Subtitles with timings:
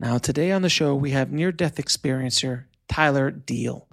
[0.00, 3.88] Now, today on the show, we have near death experiencer Tyler Deal.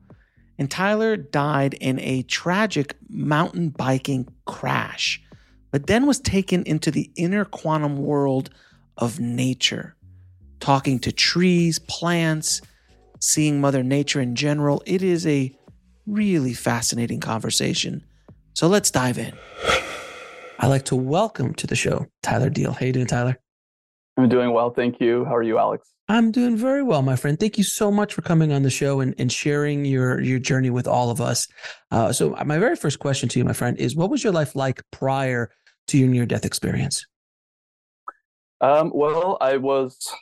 [0.59, 5.21] And Tyler died in a tragic mountain biking crash,
[5.71, 8.51] but then was taken into the inner quantum world
[8.97, 9.95] of nature,
[10.59, 12.61] talking to trees, plants,
[13.19, 14.83] seeing Mother Nature in general.
[14.85, 15.57] It is a
[16.05, 18.05] really fascinating conversation.
[18.53, 19.33] So let's dive in.
[20.59, 22.73] I'd like to welcome to the show Tyler Deal.
[22.73, 23.39] How you doing, Tyler?
[24.17, 25.25] I'm doing well, thank you.
[25.25, 25.89] How are you, Alex?
[26.07, 27.39] I'm doing very well, my friend.
[27.39, 30.69] Thank you so much for coming on the show and, and sharing your your journey
[30.69, 31.47] with all of us.
[31.91, 34.55] Uh, so, my very first question to you, my friend, is: What was your life
[34.55, 35.51] like prior
[35.87, 37.05] to your near death experience?
[38.61, 40.13] Um, well, I was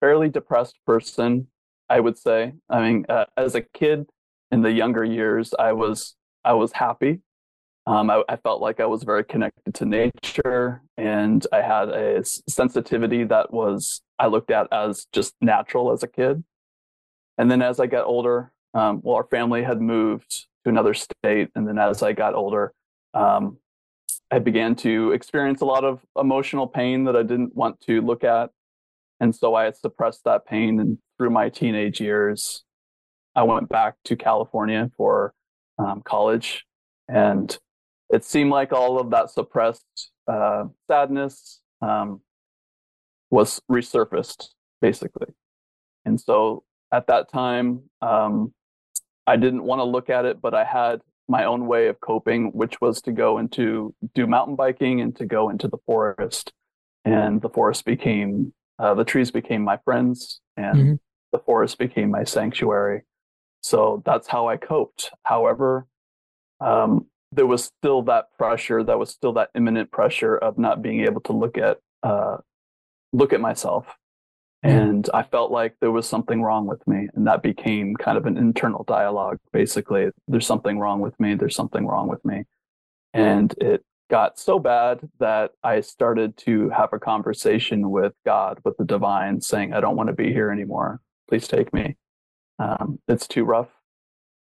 [0.00, 1.46] fairly depressed person,
[1.88, 2.52] I would say.
[2.68, 4.06] I mean, uh, as a kid
[4.50, 7.20] in the younger years, I was I was happy.
[7.86, 12.22] Um, I, I, felt like I was very connected to nature, and I had a
[12.48, 16.44] sensitivity that was I looked at as just natural as a kid.
[17.38, 21.48] And then as I got older, um, well, our family had moved to another state,
[21.56, 22.72] and then as I got older,
[23.14, 23.58] um,
[24.30, 28.22] I began to experience a lot of emotional pain that I didn't want to look
[28.22, 28.50] at,
[29.18, 30.78] and so I had suppressed that pain.
[30.78, 32.62] And through my teenage years,
[33.34, 35.34] I went back to California for
[35.78, 36.64] um, college,
[37.08, 37.58] and
[38.12, 42.20] it seemed like all of that suppressed uh, sadness um,
[43.30, 44.48] was resurfaced,
[44.80, 45.28] basically.
[46.04, 46.62] And so
[46.92, 48.52] at that time, um,
[49.26, 52.50] I didn't want to look at it, but I had my own way of coping,
[52.52, 56.52] which was to go into do mountain biking and to go into the forest.
[57.04, 60.94] And the forest became uh, the trees became my friends, and mm-hmm.
[61.32, 63.02] the forest became my sanctuary.
[63.62, 65.10] So that's how I coped.
[65.22, 65.86] However,
[66.60, 71.00] um, there was still that pressure that was still that imminent pressure of not being
[71.00, 72.36] able to look at uh,
[73.12, 73.86] look at myself.
[74.64, 78.26] And i felt like there was something wrong with me and that became kind of
[78.26, 82.44] an internal dialogue basically there's something wrong with me there's something wrong with me.
[83.12, 88.76] And it got so bad that i started to have a conversation with god with
[88.76, 91.00] the divine saying i don't want to be here anymore.
[91.28, 91.96] Please take me.
[92.60, 93.70] Um, it's too rough.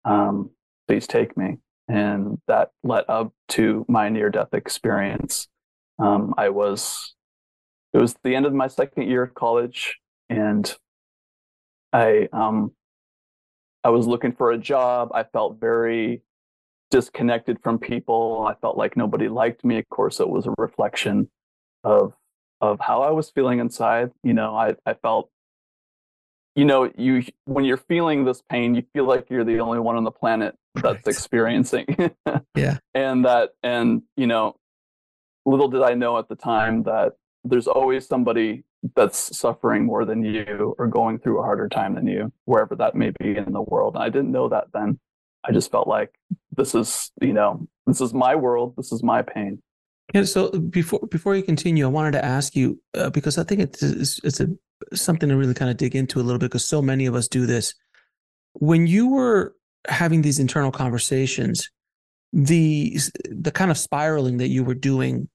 [0.05, 0.51] Um,
[0.89, 1.59] please take me
[1.91, 5.49] and that led up to my near death experience.
[5.99, 7.15] Um, I was,
[7.93, 9.99] it was the end of my second year of college,
[10.29, 10.73] and
[11.93, 12.73] I, um,
[13.83, 15.11] I was looking for a job.
[15.13, 16.23] I felt very
[16.91, 18.47] disconnected from people.
[18.49, 19.79] I felt like nobody liked me.
[19.79, 21.29] Of course, it was a reflection
[21.83, 22.13] of
[22.61, 24.11] of how I was feeling inside.
[24.23, 25.31] You know, I, I felt
[26.61, 29.97] you know you when you're feeling this pain you feel like you're the only one
[29.97, 31.07] on the planet that's right.
[31.07, 31.87] experiencing.
[32.55, 32.77] Yeah.
[32.95, 34.57] And that and you know
[35.47, 37.13] little did i know at the time that
[37.45, 42.07] there's always somebody that's suffering more than you or going through a harder time than
[42.07, 43.95] you wherever that may be in the world.
[43.95, 45.01] And i didn't know that then.
[45.43, 46.11] I just felt like
[46.59, 49.63] this is you know this is my world this is my pain
[50.15, 53.61] yeah so before before you continue i wanted to ask you uh, because i think
[53.61, 54.47] it's it's a
[54.95, 57.29] something to really kind of dig into a little bit because so many of us
[57.29, 57.75] do this.
[58.55, 59.55] When you were
[59.89, 61.71] having these internal conversations,
[62.33, 62.99] the
[63.31, 65.29] the kind of spiraling that you were doing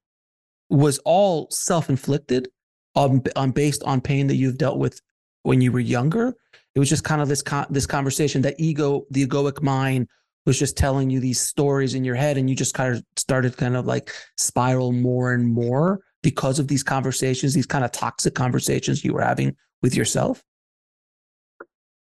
[0.70, 2.48] was all self-inflicted
[2.96, 5.02] on, on based on pain that you've dealt with
[5.44, 6.34] when you were younger
[6.74, 10.08] it was just kind of this con- this conversation that ego the egoic mind
[10.46, 13.58] was just telling you these stories in your head and you just kind of started
[13.58, 18.36] kind of like spiral more and more because of these conversations, these kind of toxic
[18.36, 20.44] conversations you were having with yourself?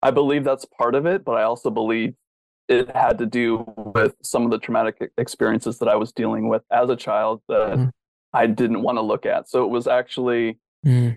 [0.03, 2.15] I believe that's part of it, but I also believe
[2.69, 6.63] it had to do with some of the traumatic experiences that I was dealing with
[6.71, 7.91] as a child that mm.
[8.33, 9.49] I didn't want to look at.
[9.49, 11.17] So it was actually mm.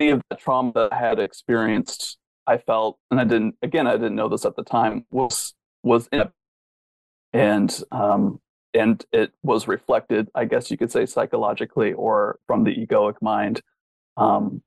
[0.00, 3.92] any of the trauma that I had experienced I felt, and I didn't, again, I
[3.92, 6.32] didn't know this at the time, was was in a,
[7.34, 8.40] and um,
[8.72, 13.60] and it was reflected, I guess you could say, psychologically or from the egoic mind.
[14.16, 14.62] Um,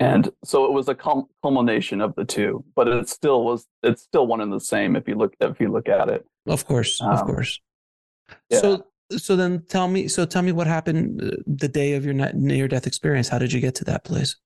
[0.00, 0.96] and so it was a
[1.42, 5.06] culmination of the two, but it still was it's still one and the same if
[5.06, 6.24] you look if you look at it.
[6.46, 7.60] Of course, um, of course.
[8.50, 8.60] Yeah.
[8.60, 8.86] So
[9.16, 12.66] so then tell me so tell me what happened uh, the day of your near
[12.66, 13.28] death experience.
[13.28, 14.36] How did you get to that place?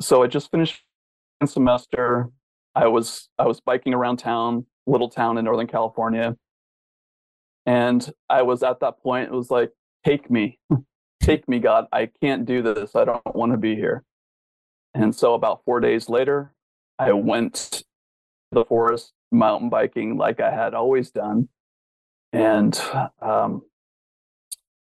[0.00, 0.82] So I just finished
[1.46, 2.30] semester.
[2.74, 6.36] I was I was biking around town, little town in Northern California.
[7.66, 9.70] And I was at that point, it was like,
[10.04, 10.58] take me.
[11.22, 11.86] take me, God.
[11.92, 12.94] I can't do this.
[12.94, 14.04] I don't want to be here.
[14.92, 16.52] And so about four days later,
[16.98, 17.84] I went to
[18.52, 21.48] the forest mountain biking like I had always done.
[22.32, 22.80] And
[23.20, 23.62] um,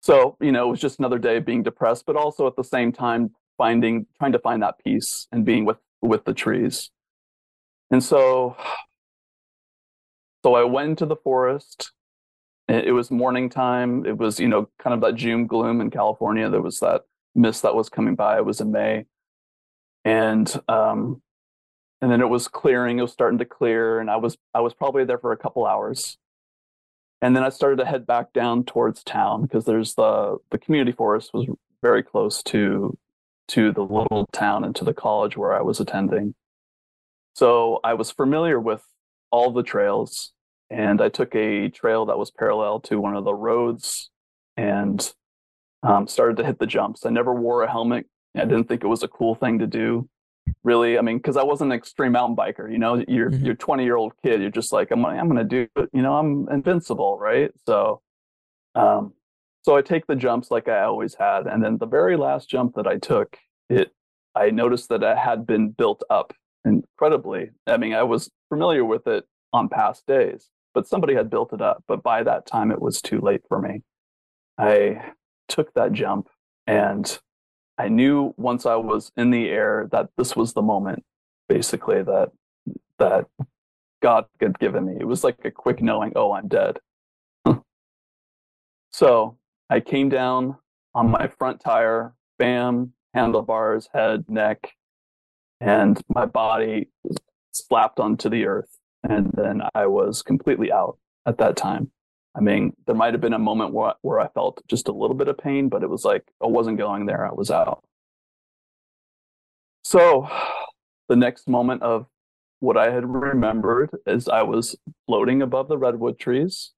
[0.02, 2.64] so, you know, it was just another day of being depressed, but also at the
[2.64, 6.90] same time finding, trying to find that peace and being with with the trees.
[7.90, 8.56] And so,
[10.44, 11.92] so I went into the forest
[12.68, 14.04] it was morning time.
[14.04, 16.50] It was, you know, kind of that June gloom in California.
[16.50, 17.02] There was that
[17.34, 18.36] mist that was coming by.
[18.36, 19.06] It was in May.
[20.04, 21.22] And um
[22.00, 24.74] and then it was clearing, it was starting to clear, and I was I was
[24.74, 26.18] probably there for a couple hours.
[27.22, 30.92] And then I started to head back down towards town because there's the the community
[30.92, 31.46] forest was
[31.82, 32.96] very close to
[33.48, 36.34] to the little town and to the college where I was attending.
[37.38, 38.82] So I was familiar with
[39.30, 40.32] all the trails
[40.70, 44.10] and I took a trail that was parallel to one of the roads
[44.56, 45.00] and
[45.84, 47.06] um, started to hit the jumps.
[47.06, 48.06] I never wore a helmet.
[48.36, 50.08] I didn't think it was a cool thing to do.
[50.64, 52.68] Really, I mean, because I wasn't an extreme mountain biker.
[52.72, 53.46] You know, you're mm-hmm.
[53.46, 54.40] you're 20 year old kid.
[54.40, 55.06] You're just like I'm.
[55.06, 55.90] I'm going to do it.
[55.92, 57.52] You know, I'm invincible, right?
[57.66, 58.02] So,
[58.74, 59.12] um,
[59.62, 62.74] so I take the jumps like I always had, and then the very last jump
[62.74, 63.36] that I took,
[63.70, 63.92] it
[64.34, 66.32] I noticed that it had been built up
[66.64, 67.50] incredibly.
[67.66, 71.60] I mean, I was familiar with it on past days, but somebody had built it
[71.60, 71.84] up.
[71.86, 73.82] But by that time, it was too late for me.
[74.58, 75.12] I
[75.48, 76.28] took that jump
[76.66, 77.18] and
[77.78, 81.04] I knew once I was in the air that this was the moment,
[81.48, 82.30] basically, that
[82.98, 83.26] that
[84.02, 84.96] God had given me.
[84.98, 86.80] It was like a quick knowing, oh, I'm dead.
[88.92, 89.38] so
[89.70, 90.56] I came down
[90.94, 94.72] on my front tire, bam, handlebars, head, neck,
[95.60, 96.88] and my body
[97.52, 101.90] slapped onto the earth and then I was completely out at that time.
[102.36, 105.16] I mean, there might have been a moment where, where I felt just a little
[105.16, 107.82] bit of pain, but it was like I wasn't going there, I was out.
[109.82, 110.28] So
[111.08, 112.06] the next moment of
[112.60, 114.76] what I had remembered is I was
[115.06, 116.72] floating above the redwood trees.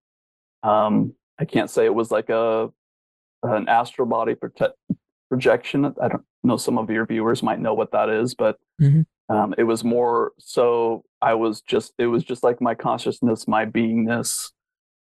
[0.62, 2.69] Um, I can't say it was like a
[3.43, 4.73] an astral body prote-
[5.31, 5.87] projection.
[6.00, 6.57] I don't know.
[6.57, 9.03] Some of your viewers might know what that is, but mm-hmm.
[9.31, 13.65] Um, it was more so I was just it was just like my consciousness, my
[13.65, 14.51] beingness,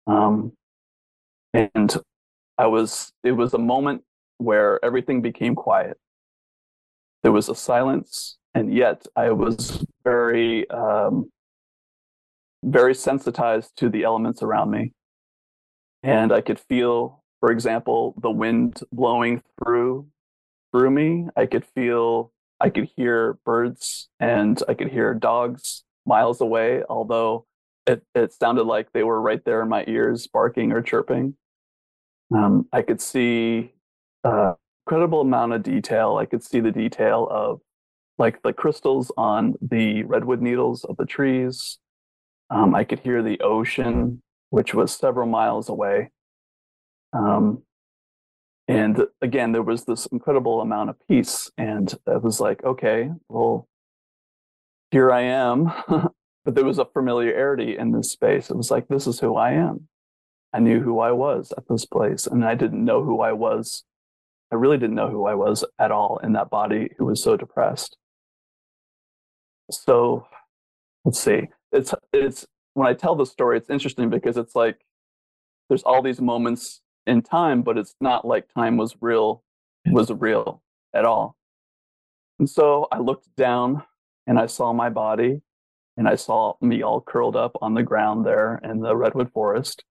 [0.09, 0.53] um,
[1.55, 1.97] and
[2.59, 4.03] I was it was a moment
[4.39, 5.97] where everything became quiet.
[7.23, 11.31] There was a silence, and yet I was very um,
[12.65, 14.93] very sensitized to the elements around me,
[16.03, 20.09] and I could feel, for example, the wind blowing through
[20.73, 21.29] through me.
[21.37, 27.47] I could feel I could hear birds and I could hear dogs miles away, although
[27.87, 31.35] it, it sounded like they were right there in my ears, barking or chirping.
[32.35, 33.73] Um, I could see
[34.25, 34.55] uh,
[34.87, 36.17] incredible amount of detail.
[36.17, 37.61] I could see the detail of
[38.19, 41.79] like the crystals on the redwood needles of the trees.
[42.51, 46.11] Um, I could hear the ocean, which was several miles away.
[47.13, 47.63] Um,
[48.71, 51.51] and again, there was this incredible amount of peace.
[51.59, 53.67] And it was like, okay, well,
[54.93, 55.73] here I am.
[55.89, 58.49] but there was a familiarity in this space.
[58.49, 59.89] It was like, this is who I am.
[60.53, 62.29] I knew who I was at this place.
[62.29, 63.83] And I didn't know who I was.
[64.53, 67.37] I really didn't know who I was at all in that body who was so
[67.37, 67.97] depressed.
[69.73, 70.29] So
[71.05, 71.49] let's see.
[71.73, 74.81] It's it's when I tell the story, it's interesting because it's like
[75.69, 79.43] there's all these moments in time, but it's not like time was real,
[79.87, 80.63] was real
[80.95, 81.37] at all.
[82.39, 83.83] And so I looked down
[84.27, 85.43] and I saw my body
[85.97, 89.85] and I saw me all curled up on the ground there in the redwood forest.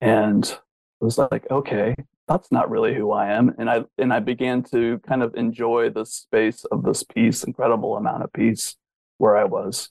[0.00, 1.94] And it was like, okay,
[2.26, 3.54] that's not really who I am.
[3.58, 7.96] And I and I began to kind of enjoy the space of this peace, incredible
[7.96, 8.76] amount of peace
[9.18, 9.90] where I was.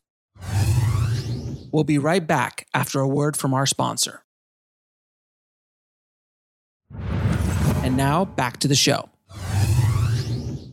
[1.71, 4.23] We'll be right back after a word from our sponsor.
[7.83, 9.09] And now back to the show.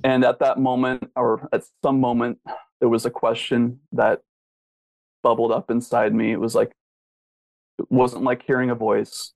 [0.05, 2.39] And at that moment, or at some moment,
[2.81, 4.21] there was a question that
[5.23, 6.33] bubbled up inside me.
[6.33, 6.73] It was like,
[7.79, 9.33] it wasn't like hearing a voice.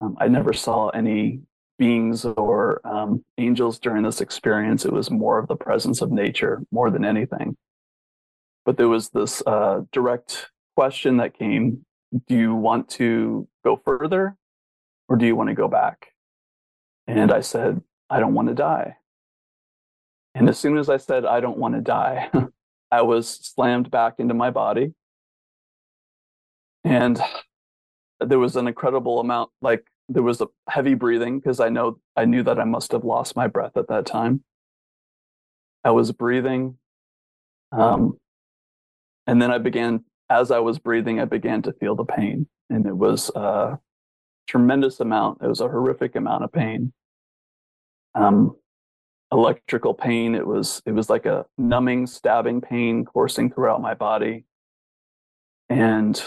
[0.00, 1.40] Um, I never saw any
[1.78, 4.84] beings or um, angels during this experience.
[4.84, 7.56] It was more of the presence of nature more than anything.
[8.64, 11.84] But there was this uh, direct question that came
[12.28, 14.36] Do you want to go further
[15.08, 16.08] or do you want to go back?
[17.06, 18.96] And I said, I don't want to die.
[20.34, 22.30] And as soon as I said, I don't want to die,
[22.90, 24.94] I was slammed back into my body.
[26.82, 27.20] And
[28.20, 32.24] there was an incredible amount, like there was a heavy breathing because I know I
[32.24, 34.42] knew that I must have lost my breath at that time.
[35.82, 36.78] I was breathing.
[37.72, 38.18] Um,
[39.26, 42.46] and then I began, as I was breathing, I began to feel the pain.
[42.70, 43.78] And it was a
[44.46, 45.42] tremendous amount.
[45.42, 46.92] It was a horrific amount of pain.
[48.14, 48.56] Um,
[49.32, 50.34] electrical pain.
[50.34, 54.44] It was it was like a numbing, stabbing pain coursing throughout my body.
[55.68, 56.22] And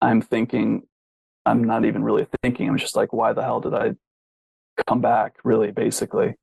[0.00, 0.82] I'm thinking,
[1.46, 2.68] I'm not even really thinking.
[2.68, 3.94] I'm just like, why the hell did I
[4.86, 5.36] come back?
[5.44, 6.34] Really, basically.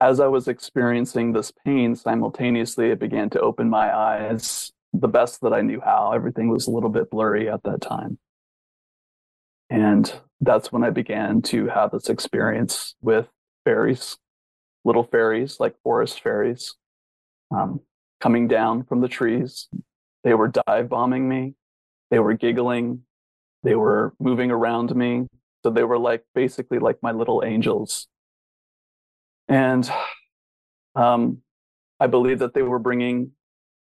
[0.00, 5.40] As I was experiencing this pain simultaneously, it began to open my eyes the best
[5.42, 6.12] that I knew how.
[6.12, 8.18] Everything was a little bit blurry at that time.
[9.70, 10.10] And
[10.40, 13.26] that's when I began to have this experience with
[13.64, 14.16] fairies
[14.88, 16.74] little fairies, like forest fairies,
[17.54, 17.80] um,
[18.20, 19.68] coming down from the trees.
[20.24, 21.54] They were dive bombing me.
[22.10, 23.02] They were giggling.
[23.62, 25.26] They were moving around me.
[25.62, 28.08] So they were like basically like my little angels.
[29.46, 29.88] And
[30.94, 31.42] um,
[32.00, 33.32] I believe that they were bringing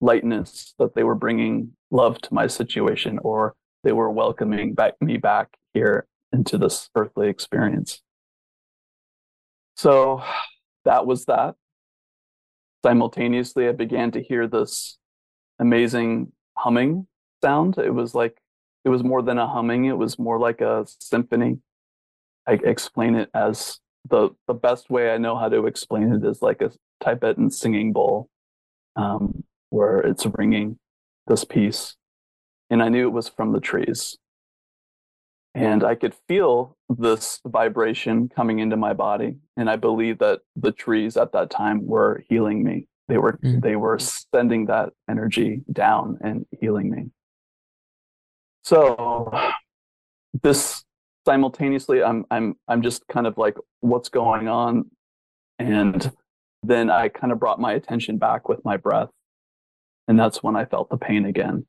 [0.01, 5.17] lightness, that they were bringing love to my situation, or they were welcoming back me
[5.17, 8.03] back here into this earthly experience.
[9.77, 10.23] So
[10.85, 11.55] that was that.
[12.85, 14.99] Simultaneously, I began to hear this
[15.59, 17.07] amazing humming
[17.43, 17.79] sound.
[17.79, 18.39] It was like,
[18.85, 21.59] it was more than a humming, it was more like a symphony.
[22.47, 26.41] I explain it as the, the best way I know how to explain it is
[26.41, 28.29] like a Tibetan singing bowl,
[28.97, 30.79] um, where it's ringing
[31.27, 31.97] this piece.
[32.71, 34.17] And I knew it was from the trees.
[35.59, 39.37] And I could feel this vibration coming into my body.
[39.57, 42.87] And I believe that the trees at that time were healing me.
[43.09, 43.61] They were mm.
[43.63, 47.07] they were sending that energy down and healing me.
[48.63, 49.33] So
[50.43, 50.85] this
[51.27, 54.91] simultaneously I'm I'm I'm just kind of like what's going on
[55.59, 56.11] and
[56.63, 59.11] then I kind of brought my attention back with my breath
[60.07, 61.67] and that's when I felt the pain again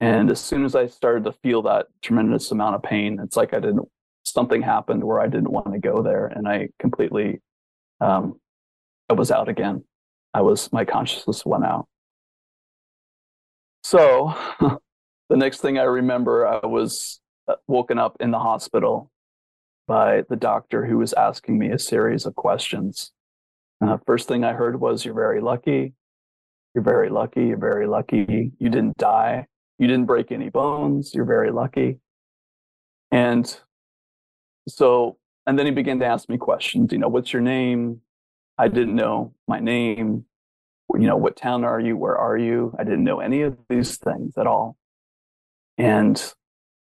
[0.00, 3.54] and as soon as I started to feel that tremendous amount of pain, it's like
[3.54, 3.88] I didn't,
[4.24, 6.26] something happened where I didn't want to go there.
[6.26, 7.40] And I completely,
[8.00, 8.38] um,
[9.08, 9.84] I was out again.
[10.34, 11.86] I was, my consciousness went out.
[13.84, 14.34] So
[15.30, 19.10] the next thing I remember, I was uh, woken up in the hospital
[19.86, 23.12] by the doctor who was asking me a series of questions.
[23.80, 25.94] Uh, first thing I heard was, You're very lucky.
[26.74, 27.46] You're very lucky.
[27.46, 28.52] You're very lucky.
[28.58, 29.46] You didn't die.
[29.78, 31.14] You didn't break any bones.
[31.14, 31.98] You're very lucky.
[33.10, 33.58] And
[34.68, 36.92] so, and then he began to ask me questions.
[36.92, 38.00] You know, what's your name?
[38.58, 40.24] I didn't know my name.
[40.92, 41.96] You know, what town are you?
[41.96, 42.74] Where are you?
[42.78, 44.76] I didn't know any of these things at all.
[45.78, 46.22] And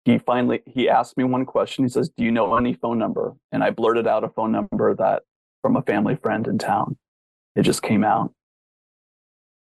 [0.04, 1.84] he finally he asked me one question.
[1.84, 4.94] He says, "Do you know any phone number?" And I blurted out a phone number
[4.94, 5.24] that
[5.60, 6.96] from a family friend in town.
[7.54, 8.32] It just came out.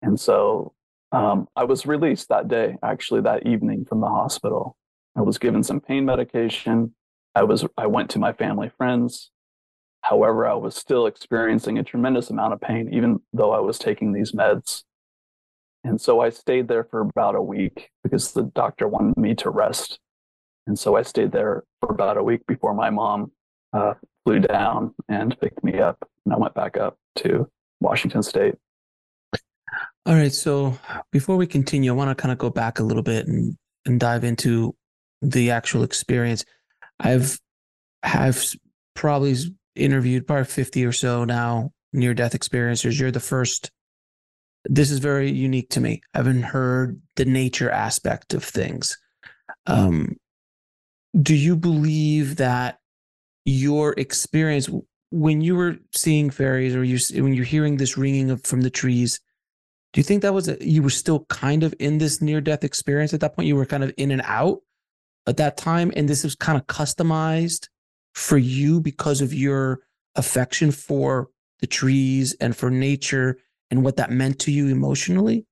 [0.02, 0.74] And so
[1.12, 4.76] um, I was released that day, actually, that evening from the hospital.
[5.16, 6.94] I was given some pain medication.
[7.36, 9.32] I was I went to my family friends.
[10.02, 14.14] However, I was still experiencing a tremendous amount of pain, even though I was taking
[14.14, 14.84] these meds.
[15.84, 19.50] And so I stayed there for about a week because the doctor wanted me to
[19.50, 20.00] rest.
[20.66, 23.32] And so I stayed there for about a week before my mom
[23.74, 23.94] uh,
[24.26, 25.98] flew down and picked me up.
[26.26, 27.50] And I went back up to
[27.80, 28.56] Washington State.
[30.08, 30.32] All right.
[30.32, 30.80] So
[31.12, 34.00] before we continue, I want to kind of go back a little bit and, and
[34.00, 34.74] dive into
[35.22, 36.46] the actual experience.
[36.98, 37.38] I've
[38.04, 38.42] have
[38.96, 39.36] probably
[39.76, 42.98] interviewed probably 50 or so now near death experiencers.
[42.98, 43.70] You're the first.
[44.64, 46.02] This is very unique to me.
[46.14, 48.98] I haven't heard the nature aspect of things.
[49.66, 50.16] Um,
[51.22, 52.78] do you believe that
[53.44, 54.70] your experience
[55.12, 58.70] when you were seeing fairies or you when you're hearing this ringing of from the
[58.70, 59.20] trees
[59.94, 62.64] do you think that was a, you were still kind of in this near death
[62.64, 63.48] experience at that point?
[63.48, 64.60] You were kind of in and out
[65.26, 67.70] at that time, and this was kind of customized
[68.14, 69.82] for you because of your
[70.16, 71.30] affection for
[71.60, 73.38] the trees and for nature
[73.70, 75.46] and what that meant to you emotionally?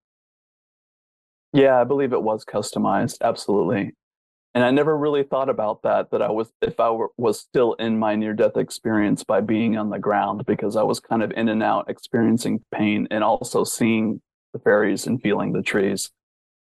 [1.53, 3.17] Yeah, I believe it was customized.
[3.21, 3.93] Absolutely.
[4.53, 7.73] And I never really thought about that, that I was, if I were, was still
[7.73, 11.31] in my near death experience by being on the ground, because I was kind of
[11.31, 14.21] in and out experiencing pain and also seeing
[14.55, 16.11] the fairies and feeling the trees.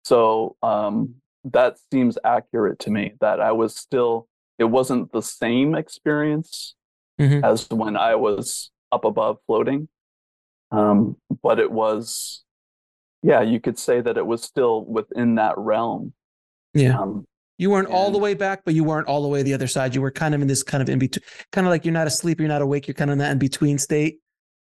[0.05, 4.27] So um, that seems accurate to me that I was still,
[4.59, 6.75] it wasn't the same experience
[7.19, 7.43] mm-hmm.
[7.43, 9.89] as when I was up above floating.
[10.71, 12.43] Um, but it was,
[13.23, 16.13] yeah, you could say that it was still within that realm.
[16.75, 16.99] Yeah.
[16.99, 17.25] Um,
[17.57, 19.95] you weren't all the way back, but you weren't all the way the other side.
[19.95, 22.05] You were kind of in this kind of in between, kind of like you're not
[22.05, 24.19] asleep, you're not awake, you're kind of in that in between state.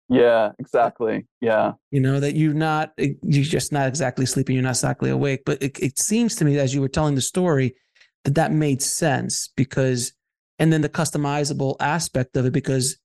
[0.09, 1.25] Yeah, exactly.
[1.41, 1.73] Yeah.
[1.91, 5.43] You know, that you're not, eh, you're just not exactly sleeping, you're not exactly awake.
[5.45, 7.75] But it, it seems to me as you were telling the story
[8.23, 10.13] that that made sense because,
[10.59, 12.97] and then the customizable aspect of it, because,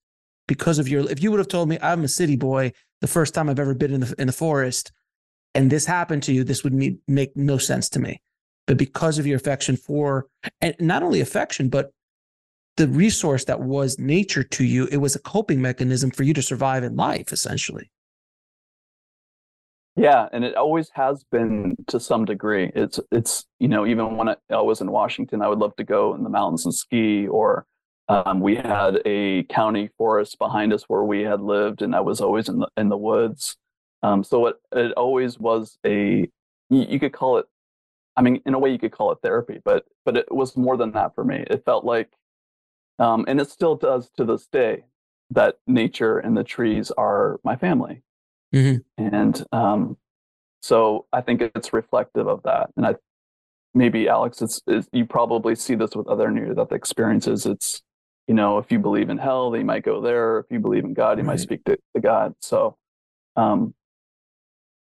[0.46, 3.34] because of your, if you would have told me I'm a city boy the first
[3.34, 4.92] time I've ever been in the, in the forest
[5.54, 6.74] and this happened to you, this would
[7.06, 8.20] make no sense to me
[8.68, 10.26] but because of your affection for,
[10.60, 11.90] and not only affection, but
[12.78, 16.42] the resource that was nature to you, it was a coping mechanism for you to
[16.42, 17.90] survive in life, essentially.
[19.96, 22.70] Yeah, and it always has been to some degree.
[22.74, 26.14] It's it's you know even when I was in Washington, I would love to go
[26.14, 27.26] in the mountains and ski.
[27.26, 27.66] Or
[28.08, 32.20] um, we had a county forest behind us where we had lived, and I was
[32.20, 33.56] always in the in the woods.
[34.04, 36.28] Um, so it it always was a
[36.70, 37.46] you, you could call it
[38.18, 40.76] I mean, in a way, you could call it therapy, but but it was more
[40.76, 41.44] than that for me.
[41.48, 42.10] It felt like,
[42.98, 44.84] um, and it still does to this day,
[45.30, 48.02] that nature and the trees are my family,
[48.54, 48.78] mm-hmm.
[49.02, 49.96] and um,
[50.62, 52.70] so I think it's reflective of that.
[52.76, 52.96] And I
[53.74, 57.46] maybe Alex, it's, it's you probably see this with other near death experiences.
[57.46, 57.82] It's
[58.26, 60.40] you know, if you believe in hell, you might go there.
[60.40, 61.32] If you believe in God, you right.
[61.32, 62.34] might speak to, to God.
[62.42, 62.76] So,
[63.36, 63.74] um,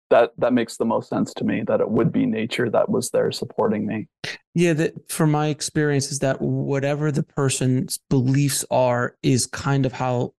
[0.10, 3.10] that that makes the most sense to me that it would be nature that was
[3.12, 4.08] there supporting me.
[4.54, 9.94] Yeah that from my experience is that whatever the person's beliefs are is kind of
[9.94, 10.34] how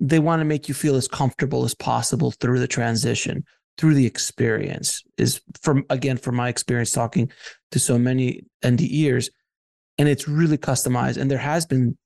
[0.00, 3.44] they want to make you feel as comfortable as possible through the transition
[3.78, 7.30] through the experience is from again from my experience talking
[7.70, 9.30] to so many NDEers
[9.98, 11.16] and it's really customized.
[11.16, 11.96] And there has been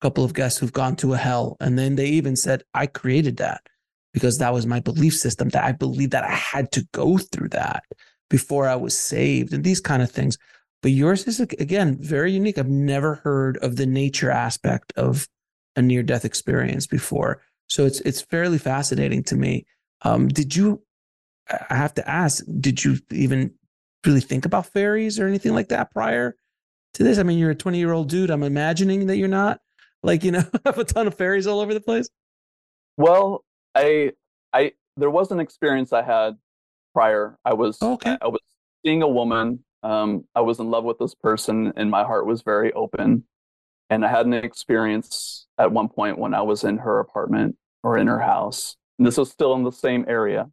[0.00, 2.86] a couple of guests who've gone to a hell and then they even said i
[2.86, 3.62] created that
[4.12, 7.48] because that was my belief system that I believed that I had to go through
[7.50, 7.84] that
[8.28, 10.38] before I was saved and these kind of things.
[10.82, 12.58] But yours is again very unique.
[12.58, 15.28] I've never heard of the nature aspect of
[15.76, 17.40] a near death experience before.
[17.68, 19.66] So it's it's fairly fascinating to me.
[20.02, 20.82] Um, did you
[21.48, 23.52] I have to ask, did you even
[24.06, 26.36] really think about fairies or anything like that prior
[26.94, 27.18] to this?
[27.18, 28.30] I mean, you're a 20 year old dude.
[28.30, 29.60] I'm imagining that you're not
[30.02, 32.08] like, you know, have a ton of fairies all over the place.
[32.96, 33.44] Well,
[33.74, 34.12] I
[34.52, 36.36] I there was an experience I had
[36.94, 37.38] prior.
[37.44, 38.16] I was okay.
[38.20, 38.40] I, I was
[38.84, 39.64] seeing a woman.
[39.82, 43.24] Um, I was in love with this person, and my heart was very open.
[43.90, 47.98] And I had an experience at one point when I was in her apartment or
[47.98, 48.76] in her house.
[48.98, 50.48] And this was still in the same area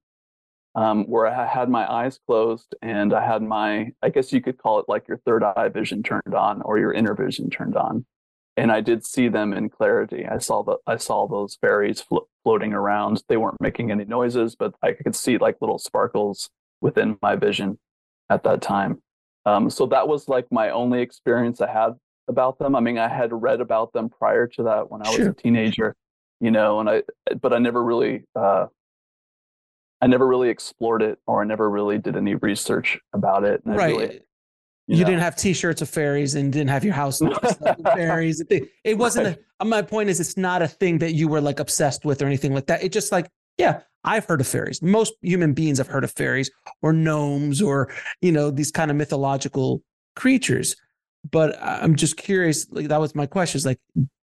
[0.75, 4.57] um, where I had my eyes closed and I had my, I guess you could
[4.57, 8.05] call it like your third eye vision turned on or your inner vision turned on
[8.59, 10.25] and I did see them in clarity.
[10.25, 13.23] I saw the I saw those fairies flo- floating around.
[13.29, 16.49] They weren't making any noises, but I could see like little sparkles
[16.81, 17.79] within my vision
[18.29, 19.01] at that time.
[19.45, 21.93] Um, so that was like my only experience I had
[22.27, 22.75] about them.
[22.75, 25.29] I mean, I had read about them prior to that when I was sure.
[25.29, 25.95] a teenager,
[26.41, 27.03] you know, and I
[27.41, 28.65] but I never really uh,
[30.01, 33.61] I never really explored it or I never really did any research about it.
[33.65, 33.95] And right.
[33.95, 34.21] Really,
[34.89, 37.37] you, you didn't have T-shirts of fairies and didn't have your house of
[37.83, 38.43] fairies.
[38.83, 39.27] It wasn't.
[39.27, 39.37] Right.
[39.59, 42.25] A, my point is, it's not a thing that you were like obsessed with or
[42.25, 42.83] anything like that.
[42.83, 44.81] It just like, yeah, I've heard of fairies.
[44.81, 46.49] Most human beings have heard of fairies
[46.81, 49.83] or gnomes or you know these kind of mythological
[50.15, 50.75] creatures.
[51.29, 52.65] But I'm just curious.
[52.71, 53.57] Like that was my question.
[53.57, 53.79] Is like,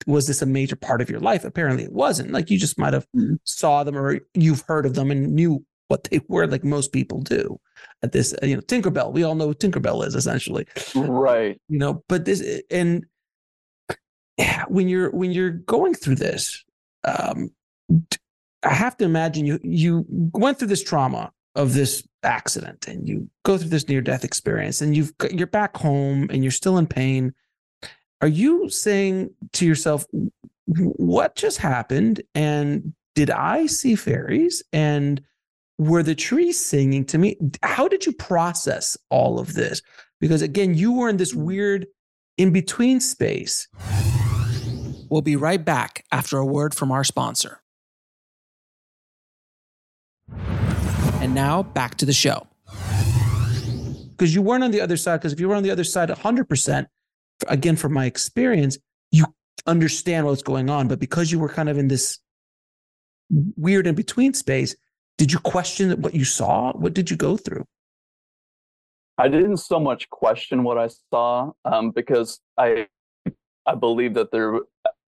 [0.07, 1.45] was this a major part of your life?
[1.45, 2.33] Apparently, it wasn't.
[2.33, 3.35] Like you just might have mm-hmm.
[3.45, 7.21] saw them or you've heard of them and knew what they were, like most people
[7.21, 7.59] do
[8.03, 9.13] at this, you know, Tinkerbell.
[9.13, 10.67] We all know what Tinkerbell is essentially.
[10.95, 11.61] Right.
[11.69, 13.05] You know, but this and
[14.69, 16.65] when you're when you're going through this,
[17.05, 17.51] um,
[18.63, 23.29] I have to imagine you you went through this trauma of this accident and you
[23.45, 26.87] go through this near death experience and you've you're back home and you're still in
[26.87, 27.35] pain.
[28.21, 30.05] Are you saying to yourself,
[30.67, 32.21] what just happened?
[32.35, 34.63] And did I see fairies?
[34.73, 35.23] And
[35.79, 37.37] were the trees singing to me?
[37.63, 39.81] How did you process all of this?
[40.21, 41.45] Because again, you were in this mm.
[41.45, 41.87] weird
[42.37, 43.69] in between space.
[45.09, 47.63] We'll be right back after a word from our sponsor.
[51.21, 52.47] And now back to the show.
[54.11, 56.11] Because you weren't on the other side, because if you were on the other side
[56.11, 56.87] 100%,
[57.47, 58.77] again, from my experience,
[59.11, 59.25] you
[59.67, 60.89] understand what's going on.
[60.89, 62.19] But because you were kind of in this
[63.31, 64.77] weird in between space,
[65.19, 66.73] did you question what you saw?
[66.73, 67.65] What did you go through?
[69.19, 72.87] I didn't so much question what I saw um, because I
[73.67, 74.61] I believe that there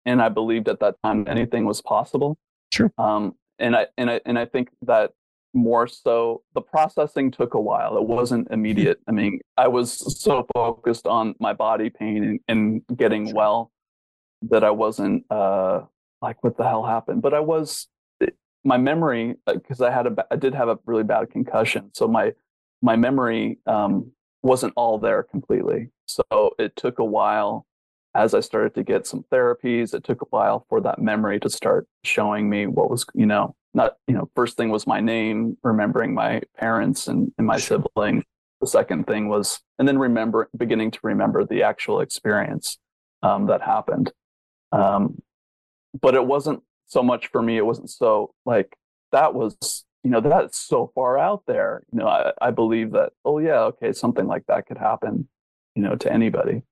[0.06, 2.38] and I believed at that time anything was possible.
[2.72, 2.92] Sure.
[2.98, 5.12] Um, and I and I and I think that
[5.56, 7.98] more so the processing took a while.
[7.98, 9.00] It wasn't immediate.
[9.08, 13.72] I mean, I was so focused on my body pain and, and getting well
[14.44, 15.82] that I wasn't uh,
[16.22, 17.22] like, what the hell happened?
[17.22, 17.88] But I was
[18.66, 22.08] my memory because uh, I had a I did have a really bad concussion, so
[22.08, 22.34] my
[22.82, 25.90] my memory um, wasn't all there completely.
[26.08, 27.66] So it took a while
[28.16, 29.94] as I started to get some therapies.
[29.94, 33.56] It took a while for that memory to start showing me what was you know
[33.74, 37.84] not you know first thing was my name, remembering my parents and, and my sure.
[37.84, 38.24] sibling.
[38.62, 42.80] The second thing was and then remember beginning to remember the actual experience
[43.22, 44.12] um, that happened.
[44.72, 45.22] Um,
[46.02, 47.58] but it wasn't so much for me.
[47.58, 48.76] It wasn't so like
[49.12, 51.84] that was, you know, that's so far out there.
[51.92, 55.28] You know, I, I believe that, oh, yeah, okay, something like that could happen,
[55.76, 56.64] you know, to anybody.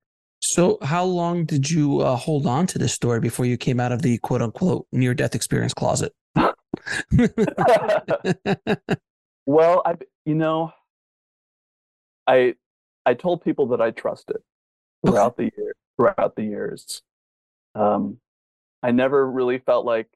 [0.41, 3.93] So, how long did you uh, hold on to this story before you came out
[3.93, 6.13] of the quote unquote near death experience closet?
[9.45, 9.95] well, I,
[10.25, 10.73] you know,
[12.27, 12.55] I,
[13.05, 14.37] I told people that I trusted
[15.05, 15.45] throughout okay.
[15.45, 17.01] the year, throughout the years.
[17.75, 18.17] Um,
[18.83, 20.07] I never really felt like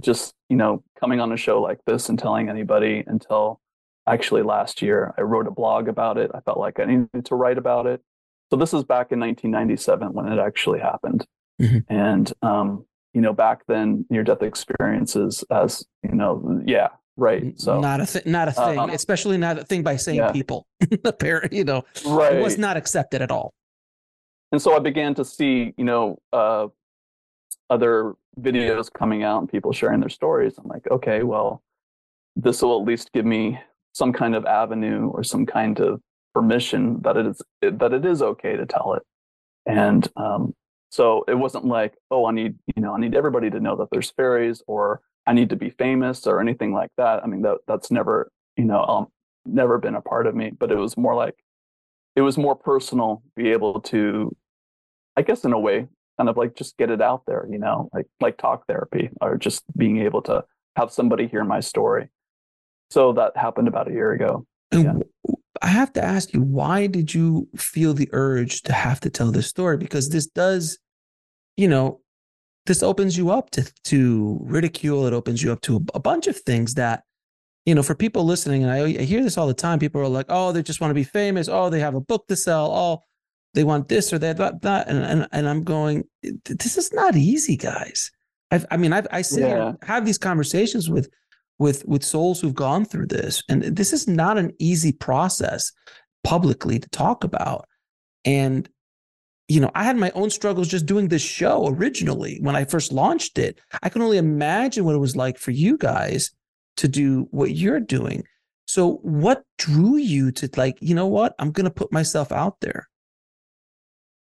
[0.00, 3.60] just, you know, coming on a show like this and telling anybody until
[4.06, 5.14] actually last year.
[5.16, 6.30] I wrote a blog about it.
[6.34, 8.02] I felt like I needed to write about it.
[8.50, 11.24] So this is back in 1997 when it actually happened.
[11.62, 11.92] Mm-hmm.
[11.92, 17.58] And, um, you know, back then near death experiences as, you know, yeah, right.
[17.60, 20.32] So not a thing, not a thing, uh, especially not a thing by sane yeah.
[20.32, 20.66] people.
[21.04, 22.34] Apparently, you know, right.
[22.34, 23.52] it was not accepted at all.
[24.52, 26.66] And so I began to see, you know, uh,
[27.70, 30.54] other videos coming out and people sharing their stories.
[30.58, 31.62] I'm like, okay, well,
[32.36, 33.58] this will at least give me
[33.92, 36.00] some kind of avenue or some kind of
[36.34, 39.02] permission that it is that it is okay to tell it.
[39.66, 40.54] And um,
[40.90, 43.88] so it wasn't like, oh, I need you know I need everybody to know that
[43.90, 47.22] there's fairies or I need to be famous or anything like that.
[47.24, 49.06] I mean that that's never you know um,
[49.44, 50.50] never been a part of me.
[50.50, 51.36] But it was more like
[52.16, 54.34] it was more personal, be able to,
[55.16, 55.86] I guess, in a way,
[56.20, 59.38] kind of like just get it out there, you know, like like talk therapy or
[59.38, 60.44] just being able to
[60.76, 62.10] have somebody hear my story.
[62.90, 64.46] So that happened about a year ago.
[64.70, 64.94] Yeah.
[65.62, 69.30] I have to ask you, why did you feel the urge to have to tell
[69.30, 69.78] this story?
[69.78, 70.78] Because this does,
[71.56, 72.00] you know,
[72.66, 75.06] this opens you up to to ridicule.
[75.06, 77.04] It opens you up to a, a bunch of things that,
[77.64, 79.78] you know, for people listening, and I, I hear this all the time.
[79.78, 81.48] People are like, "Oh, they just want to be famous.
[81.48, 82.70] Oh, they have a book to sell.
[82.70, 83.02] Oh,
[83.54, 84.88] they want this or that, that, that.
[84.88, 88.10] And, and, and I'm going, this is not easy, guys.
[88.50, 89.48] I've, i mean, I've, I sit yeah.
[89.48, 91.08] here have these conversations with,
[91.58, 93.42] with, with souls who've gone through this.
[93.48, 95.72] And this is not an easy process
[96.24, 97.66] publicly to talk about.
[98.24, 98.68] And,
[99.48, 102.92] you know, I had my own struggles just doing this show originally when I first
[102.92, 103.60] launched it.
[103.82, 106.30] I can only imagine what it was like for you guys
[106.76, 108.24] to do what you're doing.
[108.66, 111.34] So, what drew you to like, you know what?
[111.40, 112.88] I'm going to put myself out there.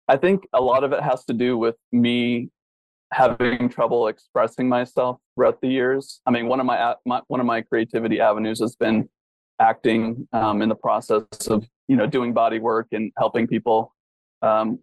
[0.08, 2.50] I think a lot of it has to do with me
[3.12, 6.20] having trouble expressing myself throughout the years.
[6.26, 9.08] I mean, one of my, my one of my creativity avenues has been
[9.60, 13.94] acting um, in the process of you know doing body work and helping people.
[14.42, 14.80] Um,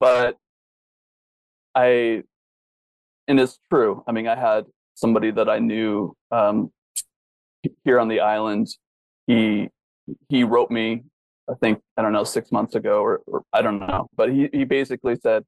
[0.00, 0.36] but
[1.74, 2.22] I,
[3.28, 4.02] and it's true.
[4.06, 6.72] I mean, I had somebody that I knew um,
[7.84, 8.68] here on the island.
[9.26, 9.68] He
[10.28, 11.04] he wrote me
[11.48, 14.48] I think I don't know six months ago or, or I don't know, but he
[14.52, 15.44] he basically said,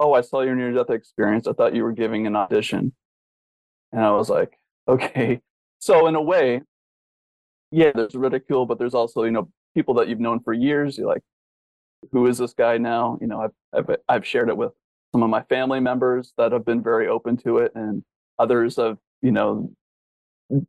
[0.00, 1.46] "Oh, I saw your near death experience.
[1.46, 2.92] I thought you were giving an audition,"
[3.92, 5.40] and I was like, "Okay."
[5.78, 6.62] So in a way,
[7.70, 10.98] yeah, there's ridicule, but there's also you know people that you've known for years.
[10.98, 11.22] You're like,
[12.12, 14.72] "Who is this guy now?" You know, I've I've I've shared it with
[15.12, 18.02] some of my family members that have been very open to it, and
[18.38, 19.70] others have you know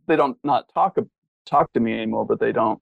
[0.08, 0.98] they don't not talk
[1.46, 2.80] talk to me anymore, but they don't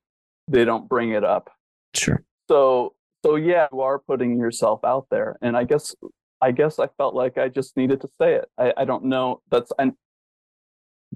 [0.50, 1.50] they don't bring it up
[1.98, 2.24] Sure.
[2.48, 2.94] So
[3.26, 5.96] so yeah, you are putting yourself out there, and I guess
[6.42, 8.46] I guess I felt like I just needed to say it.
[8.58, 9.42] I, I don't know.
[9.50, 9.96] That's I'm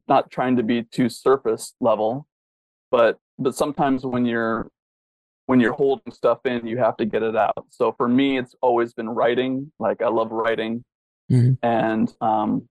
[0.08, 2.28] not trying to be too surface level,
[2.90, 4.70] but but sometimes when you're
[5.46, 7.66] when you're holding stuff in, you have to get it out.
[7.70, 9.72] So for me, it's always been writing.
[9.80, 10.84] Like I love writing,
[11.32, 11.54] mm-hmm.
[11.64, 12.68] and um,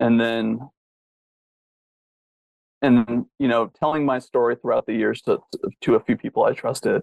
[0.00, 0.60] and then
[2.82, 5.38] and you know telling my story throughout the years to
[5.82, 7.02] to a few people I trusted,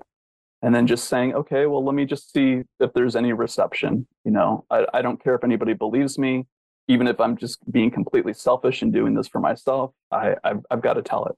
[0.61, 4.05] and then just saying, okay, well, let me just see if there's any reception.
[4.25, 6.45] You know, I, I don't care if anybody believes me,
[6.87, 9.91] even if I'm just being completely selfish and doing this for myself.
[10.11, 11.35] I I've, I've got to tell it.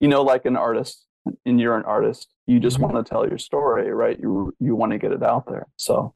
[0.00, 1.06] You know, like an artist,
[1.46, 2.92] and you're an artist, you just mm-hmm.
[2.92, 4.18] want to tell your story, right?
[4.20, 5.66] You you want to get it out there.
[5.76, 6.14] So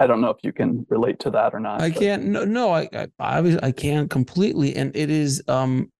[0.00, 1.82] I don't know if you can relate to that or not.
[1.82, 1.98] I but.
[1.98, 2.24] can't.
[2.24, 5.92] No, no, I, I, I, I can completely, and it is, um,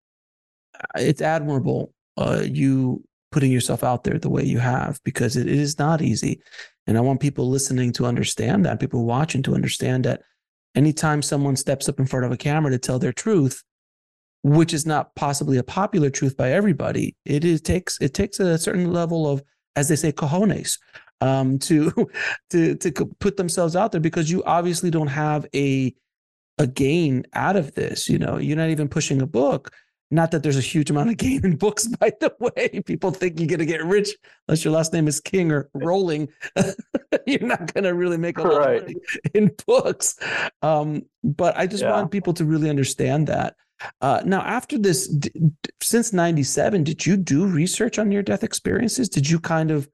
[0.97, 1.93] it's admirable.
[2.16, 6.40] Uh, you putting yourself out there the way you have because it is not easy,
[6.87, 10.23] and I want people listening to understand that, people watching to understand that.
[10.77, 13.64] Anytime someone steps up in front of a camera to tell their truth,
[14.45, 18.57] which is not possibly a popular truth by everybody, it is takes it takes a
[18.57, 19.43] certain level of,
[19.75, 20.79] as they say, cojones
[21.21, 22.09] um, to
[22.51, 25.95] to to put themselves out there because you obviously don't have a
[26.59, 28.09] a gain out of this.
[28.09, 29.73] You know, you're not even pushing a book.
[30.12, 32.83] Not that there's a huge amount of gain in books, by the way.
[32.85, 34.11] People think you're going to get rich
[34.49, 36.29] unless your last name is King or Rowling.
[37.27, 38.77] you're not going to really make a lot right.
[38.77, 38.96] of money
[39.35, 40.18] in books.
[40.62, 41.92] Um, but I just yeah.
[41.92, 43.55] want people to really understand that.
[44.01, 45.31] Uh, now, after this, d-
[45.81, 49.09] since 97, did you do research on near death experiences?
[49.09, 49.88] Did you kind of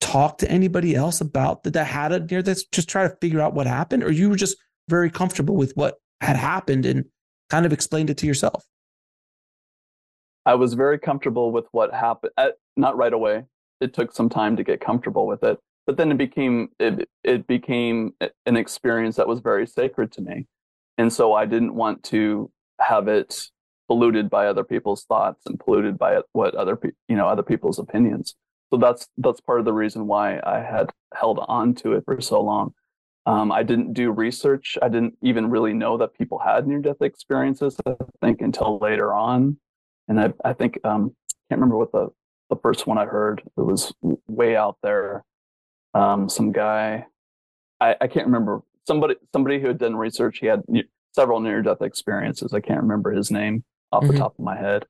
[0.00, 3.40] talk to anybody else about that, that had a near this, just try to figure
[3.40, 4.02] out what happened?
[4.02, 4.56] Or you were just
[4.88, 7.06] very comfortable with what had happened and
[7.48, 8.64] kind of explained it to yourself?
[10.46, 12.32] I was very comfortable with what happened.
[12.38, 13.44] At, not right away.
[13.80, 17.46] It took some time to get comfortable with it, but then it became it it
[17.46, 18.14] became
[18.46, 20.46] an experience that was very sacred to me,
[20.96, 23.50] and so I didn't want to have it
[23.88, 26.78] polluted by other people's thoughts and polluted by what other
[27.08, 28.34] you know other people's opinions
[28.70, 32.20] so that's that's part of the reason why I had held on to it for
[32.20, 32.74] so long.
[33.24, 34.78] Um, I didn't do research.
[34.82, 37.76] I didn't even really know that people had near death experiences.
[37.86, 39.58] I think until later on,
[40.08, 41.14] and I I think um,
[41.48, 42.08] can't remember what the
[42.50, 43.42] the first one I heard.
[43.56, 43.92] It was
[44.26, 45.24] way out there.
[45.94, 47.06] Um, some guy,
[47.80, 50.38] I, I can't remember somebody somebody who had done research.
[50.38, 50.62] He had
[51.14, 52.52] several near death experiences.
[52.52, 54.12] I can't remember his name off mm-hmm.
[54.12, 54.84] the top of my head.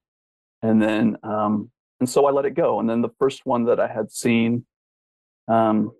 [0.62, 2.80] And then um, and so I let it go.
[2.80, 4.66] And then the first one that I had seen,
[5.48, 5.92] um,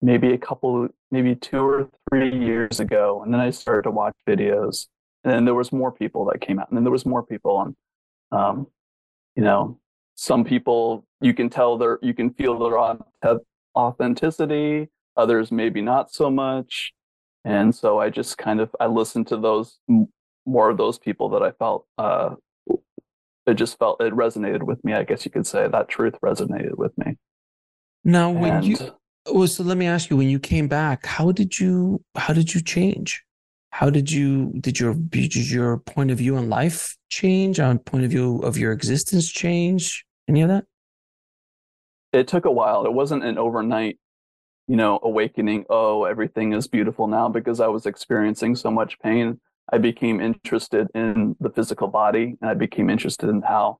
[0.00, 4.14] maybe a couple, maybe two or three years ago, and then I started to watch
[4.28, 4.86] videos,
[5.24, 7.60] and then there was more people that came out, and then there was more people,
[7.60, 7.76] and
[8.32, 8.66] um,
[9.36, 9.78] you know,
[10.14, 12.78] some people you can tell their, you can feel their
[13.76, 16.92] authenticity, others maybe not so much,
[17.44, 19.78] and so I just kind of I listened to those
[20.46, 22.34] more of those people that I felt uh,
[23.46, 24.94] it just felt it resonated with me.
[24.94, 27.16] I guess you could say that truth resonated with me.
[28.04, 28.76] Now, when and, you
[29.30, 32.54] well, so let me ask you: when you came back, how did you how did
[32.54, 33.22] you change?
[33.70, 37.60] How did you did your did your point of view on life change?
[37.60, 40.04] On point of view of your existence change?
[40.28, 40.64] Any of that?
[42.12, 42.84] It took a while.
[42.84, 43.98] It wasn't an overnight,
[44.66, 45.64] you know, awakening.
[45.70, 49.40] Oh, everything is beautiful now because I was experiencing so much pain
[49.72, 53.78] I became interested in the physical body and I became interested in how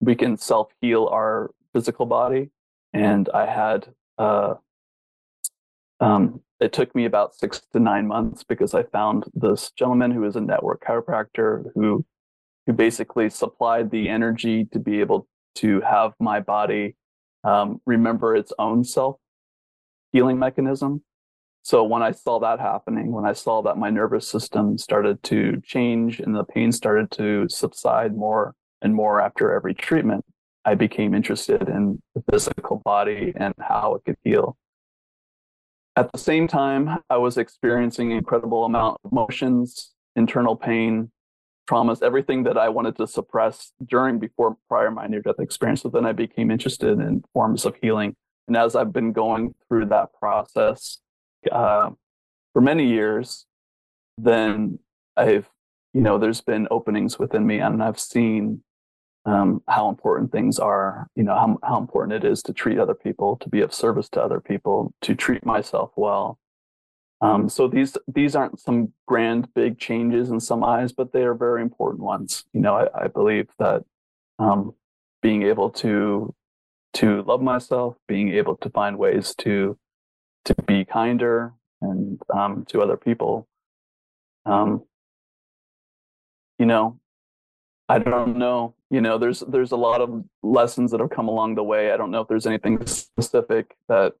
[0.00, 2.50] we can self heal our physical body.
[2.92, 4.54] And I had, uh,
[6.00, 10.24] um, it took me about six to nine months because I found this gentleman who
[10.24, 12.04] is a network chiropractor who,
[12.66, 16.96] who basically supplied the energy to be able to have my body
[17.44, 19.16] um, remember its own self
[20.12, 21.02] healing mechanism
[21.64, 25.62] so when I saw that happening, when I saw that my nervous system started to
[25.64, 30.26] change and the pain started to subside more and more after every treatment,
[30.66, 34.58] I became interested in the physical body and how it could heal.
[35.96, 41.12] At the same time, I was experiencing incredible amount of emotions, internal pain,
[41.70, 45.82] traumas, everything that I wanted to suppress during before prior my near death experience.
[45.82, 48.16] So then I became interested in forms of healing.
[48.48, 50.98] And as I've been going through that process,
[51.50, 51.90] uh,
[52.52, 53.46] for many years,
[54.18, 54.80] then
[55.16, 55.48] I've,
[55.92, 58.62] you know, there's been openings within me and I've seen
[59.26, 62.94] um, how important things are, you know, how, how important it is to treat other
[62.94, 66.38] people, to be of service to other people, to treat myself well.
[67.20, 71.34] Um, so these these aren't some grand big changes in some eyes, but they are
[71.34, 72.44] very important ones.
[72.52, 73.82] You know, I, I believe that
[74.38, 74.74] um,
[75.22, 76.34] being able to
[76.94, 79.78] to love myself, being able to find ways to
[80.44, 83.48] to be kinder and um, to other people.
[84.44, 84.82] Um,
[86.58, 87.00] you know,
[87.88, 88.74] I don't know.
[88.90, 91.92] You know, there's there's a lot of lessons that have come along the way.
[91.92, 94.14] I don't know if there's anything specific that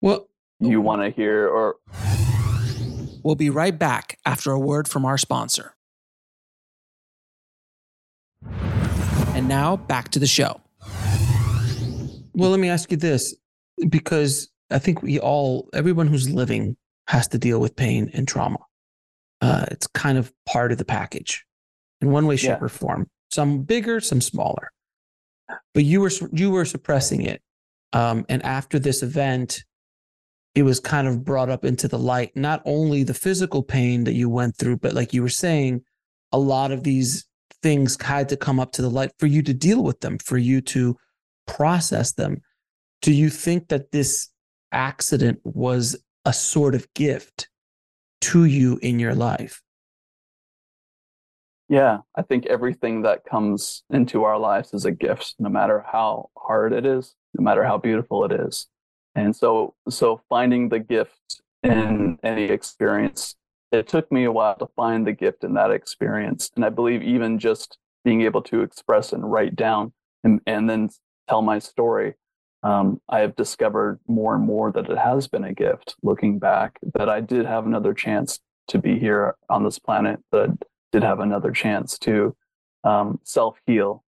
[0.00, 1.76] well you want to hear or.
[3.24, 5.74] We'll be right back after a word from our sponsor.
[8.44, 10.60] And now back to the show.
[12.34, 13.34] Well, let me ask you this
[13.88, 18.58] because I think we all, everyone who's living has to deal with pain and trauma.
[19.40, 21.44] Uh, it's kind of part of the package
[22.02, 22.64] in one way, shape, yeah.
[22.64, 23.08] or form.
[23.30, 24.70] Some bigger, some smaller.
[25.72, 27.40] But you were you were suppressing it,
[27.92, 29.64] um, and after this event,
[30.54, 32.36] it was kind of brought up into the light.
[32.36, 35.82] Not only the physical pain that you went through, but like you were saying,
[36.32, 37.26] a lot of these
[37.62, 40.36] things had to come up to the light for you to deal with them, for
[40.36, 40.96] you to
[41.46, 42.40] process them.
[43.00, 44.28] Do you think that this
[44.72, 47.48] accident was a sort of gift
[48.22, 49.62] to you in your life?
[51.72, 56.28] Yeah, I think everything that comes into our lives is a gift, no matter how
[56.36, 58.66] hard it is, no matter how beautiful it is.
[59.14, 63.36] And so, so finding the gift in any experience,
[63.70, 66.50] it took me a while to find the gift in that experience.
[66.56, 70.90] And I believe even just being able to express and write down and, and then
[71.26, 72.16] tell my story,
[72.62, 76.78] um, I have discovered more and more that it has been a gift looking back,
[76.96, 80.50] that I did have another chance to be here on this planet, that
[80.92, 82.36] did have another chance to
[82.84, 84.04] um, self heal.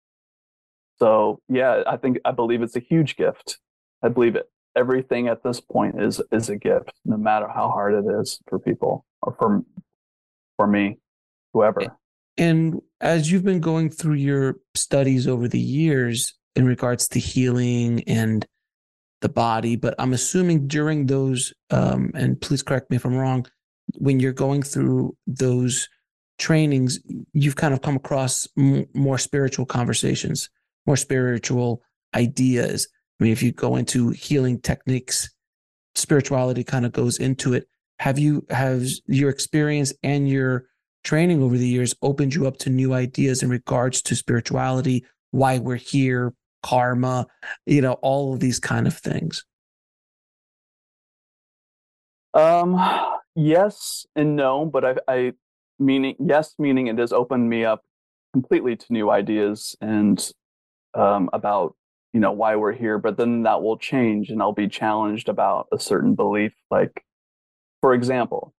[0.99, 3.59] So, yeah, I think I believe it's a huge gift.
[4.03, 4.49] I believe it.
[4.77, 8.59] Everything at this point is is a gift, no matter how hard it is for
[8.59, 9.63] people or for
[10.57, 10.99] for me,
[11.53, 11.97] whoever.
[12.37, 18.03] And as you've been going through your studies over the years, in regards to healing
[18.07, 18.47] and
[19.21, 19.77] the body.
[19.77, 23.47] But I'm assuming during those, um, and please correct me if I'm wrong,
[23.99, 25.89] when you're going through those
[26.39, 26.99] trainings,
[27.33, 30.51] you've kind of come across m- more spiritual conversations,
[30.87, 31.83] more spiritual
[32.15, 32.89] ideas.
[33.21, 35.31] I mean, if you go into healing techniques,
[35.95, 37.69] spirituality kind of goes into it.
[38.01, 40.67] Have you, have your experience and your
[41.05, 45.59] training over the years opened you up to new ideas in regards to spirituality, why
[45.59, 47.27] we're here, karma,
[47.67, 49.45] you know, all of these kind of things?
[52.33, 52.81] Um,
[53.37, 55.33] yes and no, but I, I
[55.79, 57.83] meaning yes, meaning it has opened me up
[58.33, 60.31] completely to new ideas and
[60.95, 61.75] um, about
[62.13, 62.99] you know why we're here.
[62.99, 66.53] But then that will change, and I'll be challenged about a certain belief.
[66.71, 67.05] Like,
[67.81, 68.55] for example,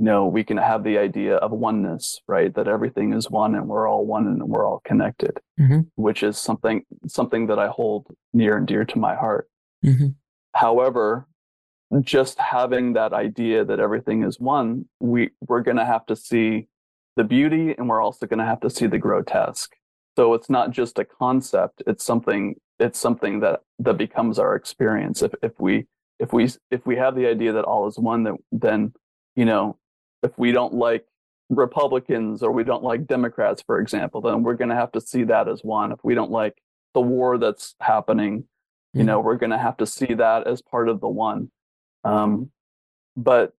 [0.00, 2.54] you know, we can have the idea of oneness, right?
[2.54, 5.80] That everything is one and we're all one and we're all connected, mm-hmm.
[5.96, 9.48] which is something something that I hold near and dear to my heart.
[9.84, 10.08] Mm-hmm.
[10.54, 11.26] However,
[12.02, 16.68] just having that idea that everything is one, we we're going to have to see
[17.16, 19.74] the beauty and we're also going to have to see the grotesque.
[20.16, 22.56] So it's not just a concept; it's something.
[22.78, 25.22] It's something that that becomes our experience.
[25.22, 25.86] If if we
[26.18, 28.92] if we if we have the idea that all is one, that then
[29.34, 29.78] you know
[30.22, 31.06] if we don't like
[31.48, 35.24] Republicans or we don't like Democrats, for example, then we're going to have to see
[35.24, 35.92] that as one.
[35.92, 36.62] If we don't like
[36.94, 38.44] the war that's happening,
[38.94, 39.26] you know, mm-hmm.
[39.26, 41.50] we're going to have to see that as part of the one.
[42.04, 42.50] Um,
[43.16, 43.52] but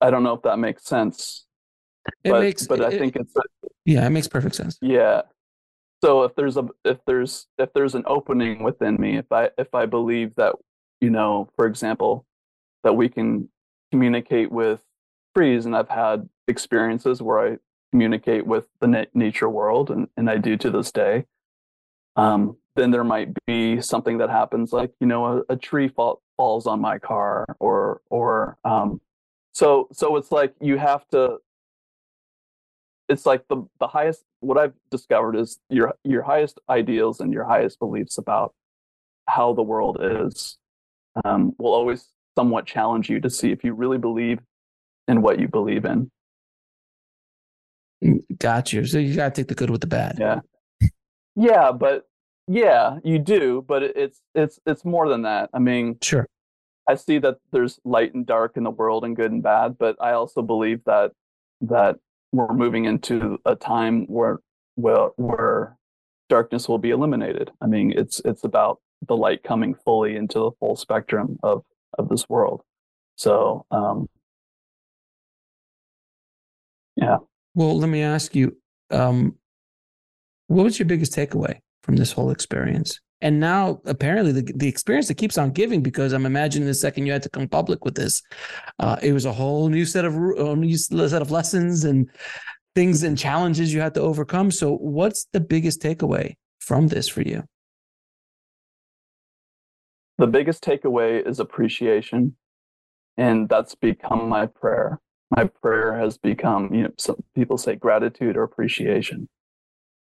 [0.00, 1.46] I don't know if that makes sense.
[2.24, 3.42] It but, makes, but I it, think it's a,
[3.84, 4.78] yeah, it makes perfect sense.
[4.80, 5.22] Yeah.
[6.04, 9.72] So if there's a if there's if there's an opening within me, if I if
[9.74, 10.56] I believe that
[11.00, 12.26] you know, for example,
[12.82, 13.48] that we can
[13.92, 14.80] communicate with
[15.36, 17.58] trees and I've had experiences where I
[17.90, 21.26] communicate with the na- nature world and, and I do to this day.
[22.16, 26.22] Um, then there might be something that happens like, you know, a, a tree fall,
[26.42, 29.00] falls on my car or, or, um,
[29.52, 31.36] so, so it's like you have to,
[33.08, 37.44] it's like the, the highest, what I've discovered is your, your highest ideals and your
[37.44, 38.54] highest beliefs about
[39.28, 40.58] how the world is,
[41.24, 44.40] um, will always somewhat challenge you to see if you really believe
[45.06, 46.10] in what you believe in.
[48.02, 48.84] Mm, got you.
[48.84, 50.16] So you got to take the good with the bad.
[50.18, 50.40] Yeah.
[51.36, 52.08] Yeah, but
[52.48, 55.50] yeah, you do, but it's it's it's more than that.
[55.54, 56.26] I mean, sure.
[56.88, 59.96] I see that there's light and dark in the world and good and bad, but
[60.00, 61.12] I also believe that
[61.62, 61.96] that
[62.32, 64.40] we're moving into a time where
[64.74, 65.76] where where
[66.28, 67.52] darkness will be eliminated.
[67.60, 71.62] I mean, it's it's about the light coming fully into the full spectrum of
[71.96, 72.62] of this world.
[73.16, 74.08] So um,
[76.96, 77.18] yeah.
[77.54, 78.56] Well, let me ask you,
[78.90, 79.36] um,
[80.48, 83.00] what was your biggest takeaway from this whole experience?
[83.20, 87.06] And now, apparently, the, the experience that keeps on giving, because I'm imagining the second
[87.06, 88.20] you had to come public with this,
[88.80, 92.10] uh, it was a whole new set of a new set of lessons and
[92.74, 94.50] things and challenges you had to overcome.
[94.50, 97.44] So, what's the biggest takeaway from this for you?
[100.18, 102.36] The biggest takeaway is appreciation,
[103.16, 104.98] and that's become my prayer
[105.34, 109.28] my prayer has become, you know, some people say gratitude or appreciation.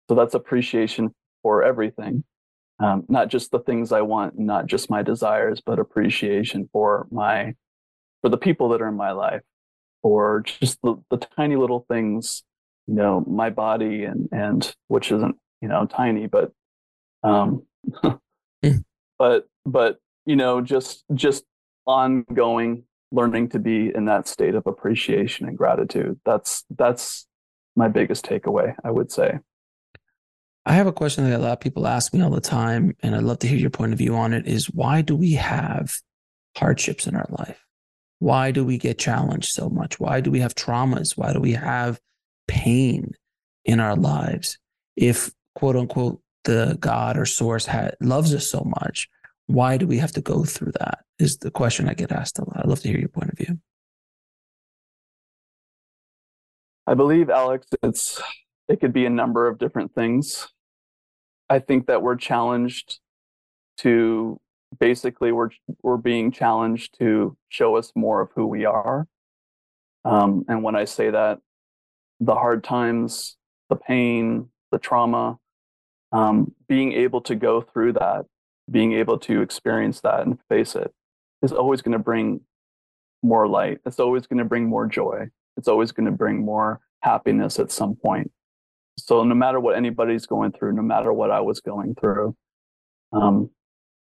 [0.08, 1.14] So that's appreciation
[1.44, 2.24] for everything.
[2.80, 7.56] Um, not just the things I want, not just my desires, but appreciation for my
[8.22, 9.42] for the people that are in my life,
[10.02, 12.44] or just the, the tiny little things,
[12.88, 16.52] you know, my body and and which isn't you know tiny, but
[17.24, 17.64] um,
[17.94, 18.84] mm.
[19.20, 21.44] but but you know just just
[21.86, 26.20] ongoing learning to be in that state of appreciation and gratitude.
[26.26, 27.28] That's that's
[27.76, 29.40] my biggest takeaway, I would say.
[30.70, 33.16] I have a question that a lot of people ask me all the time, and
[33.16, 34.48] I'd love to hear your point of view on it.
[34.48, 35.98] Is why do we have
[36.56, 37.66] hardships in our life?
[38.20, 40.00] Why do we get challenged so much?
[40.00, 41.18] Why do we have traumas?
[41.18, 42.00] Why do we have
[42.48, 43.14] pain
[43.66, 44.60] in our lives?
[44.96, 47.68] If quote unquote the God or source
[48.00, 49.10] loves us so much,
[49.48, 51.00] why do we have to go through that?
[51.18, 52.60] Is the question I get asked a lot.
[52.60, 53.60] I'd love to hear your point of view.
[56.86, 58.22] I believe, Alex, it's
[58.68, 60.48] it could be a number of different things.
[61.50, 63.00] I think that we're challenged
[63.78, 64.39] to
[64.80, 65.50] basically we're
[65.82, 69.08] we're being challenged to show us more of who we are.
[70.06, 71.39] Um, and when I say that,
[72.20, 73.38] the hard times,
[73.70, 75.38] the pain, the trauma,
[76.12, 78.26] um, being able to go through that
[78.70, 80.93] being able to experience that and face it
[81.41, 82.41] is always going to bring
[83.24, 83.80] more light.
[83.86, 85.28] It's always going to bring more joy.
[85.58, 88.32] It's always going to bring more happiness at some point.
[89.06, 92.36] So no matter what anybody's going through, no matter what I was going through,
[93.12, 93.50] um,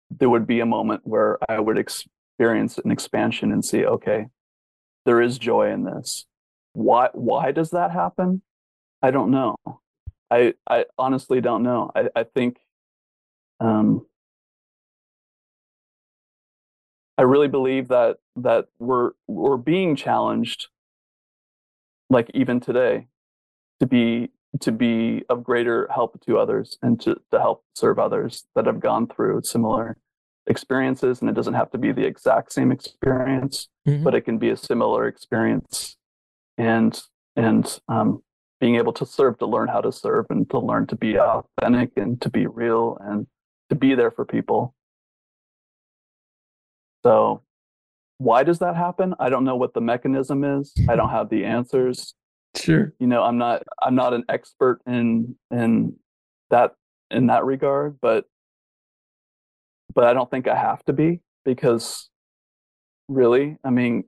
[0.09, 4.27] there would be a moment where I would experience an expansion and see, okay,
[5.05, 6.25] there is joy in this.
[6.73, 7.09] Why?
[7.13, 8.41] Why does that happen?
[9.01, 9.55] I don't know.
[10.31, 11.91] I I honestly don't know.
[11.95, 12.57] I I think
[13.59, 14.05] um,
[17.17, 20.67] I really believe that that we're we're being challenged,
[22.09, 23.07] like even today,
[23.79, 24.31] to be
[24.61, 28.79] to be of greater help to others and to, to help serve others that have
[28.79, 29.97] gone through similar
[30.47, 31.21] experiences.
[31.21, 34.03] And it doesn't have to be the exact same experience, mm-hmm.
[34.03, 35.97] but it can be a similar experience.
[36.57, 37.01] And
[37.35, 38.21] and um,
[38.61, 41.91] being able to serve, to learn how to serve, and to learn to be authentic
[41.95, 43.25] and to be real and
[43.69, 44.75] to be there for people
[47.03, 47.43] so
[48.17, 49.13] why does that happen?
[49.19, 50.73] I don't know what the mechanism is.
[50.87, 52.15] I don't have the answers.
[52.55, 52.93] Sure.
[52.99, 55.95] You know, I'm not I'm not an expert in in
[56.49, 56.75] that
[57.09, 58.25] in that regard, but
[59.93, 62.09] but I don't think I have to be because
[63.07, 64.05] really, I mean,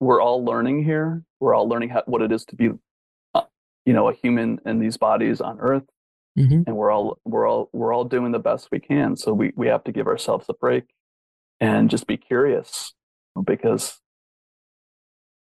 [0.00, 1.22] we're all learning here.
[1.40, 2.70] We're all learning how, what it is to be,
[3.34, 3.42] uh,
[3.84, 5.84] you know, a human in these bodies on Earth,
[6.38, 6.62] mm-hmm.
[6.66, 9.16] and we're all we're all we're all doing the best we can.
[9.16, 10.84] So we we have to give ourselves a break
[11.60, 12.94] and just be curious
[13.44, 14.00] because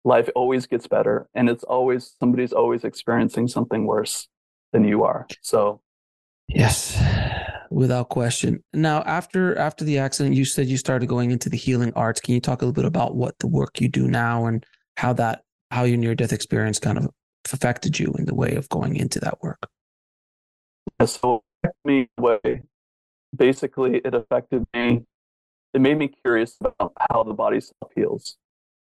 [0.05, 4.27] life always gets better and it's always somebody's always experiencing something worse
[4.71, 5.27] than you are.
[5.41, 5.81] So
[6.47, 7.01] yes
[7.71, 8.63] without question.
[8.73, 12.21] Now after after the accident you said you started going into the healing arts.
[12.21, 15.11] Can you talk a little bit about what the work you do now and how
[15.13, 15.41] that
[15.71, 17.09] how your near death experience kind of
[17.51, 19.67] affected you in the way of going into that work?
[21.05, 21.43] So
[21.83, 22.61] me way.
[23.35, 25.03] Basically it affected me
[25.73, 28.37] it made me curious about how the body self heals.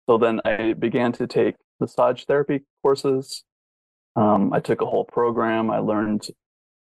[0.08, 3.44] So then I began to take massage therapy courses.
[4.14, 5.70] Um, I took a whole program.
[5.70, 6.28] I learned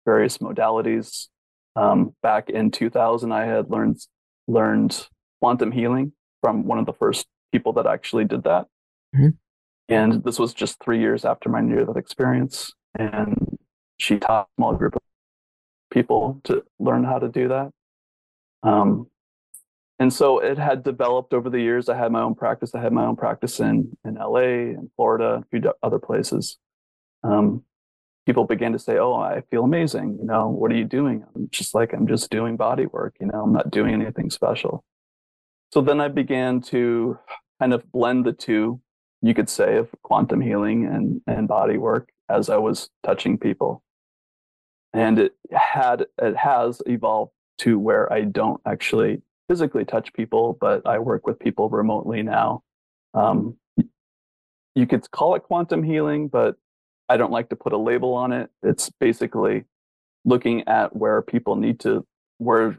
[0.05, 1.29] various modalities.
[1.77, 4.01] Um, back in 2000, I had learned
[4.49, 5.07] learned
[5.41, 8.67] quantum healing from one of the first people that actually did that.
[9.15, 9.29] Mm-hmm.
[9.89, 12.73] And this was just three years after my near death experience.
[12.99, 13.59] And
[13.99, 15.03] she taught a small group of
[15.91, 17.71] people to learn how to do that.
[18.63, 19.09] Um,
[20.01, 21.91] and so it had developed over the years.
[21.91, 22.75] I had my own practice.
[22.75, 26.59] I had my own practice in in LA and Florida, a few other places.
[27.23, 27.65] Um,
[28.25, 30.17] people began to say, "Oh, I feel amazing.
[30.19, 33.17] You know, what are you doing?" I'm just like, "I'm just doing body work.
[33.21, 34.85] You know, I'm not doing anything special."
[35.73, 37.19] So then I began to
[37.61, 38.81] kind of blend the two,
[39.21, 43.83] you could say, of quantum healing and and body work as I was touching people,
[44.95, 50.87] and it had it has evolved to where I don't actually physically touch people, but
[50.87, 52.63] I work with people remotely now.
[53.15, 53.57] Um,
[54.77, 56.55] you could call it quantum healing, but
[57.09, 58.49] I don't like to put a label on it.
[58.63, 59.65] It's basically
[60.25, 62.07] looking at where people need to
[62.39, 62.79] where